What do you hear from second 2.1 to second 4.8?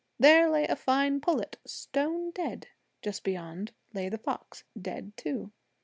dead; just beyond lay the fox,